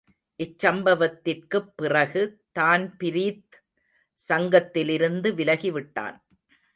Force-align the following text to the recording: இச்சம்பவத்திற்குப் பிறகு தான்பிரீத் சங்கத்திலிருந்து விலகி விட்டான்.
இச்சம்பவத்திற்குப் 0.43 1.73
பிறகு 1.75 2.43
தான்பிரீத் 2.59 3.63
சங்கத்திலிருந்து 4.29 5.33
விலகி 5.33 5.71
விட்டான். 5.71 6.25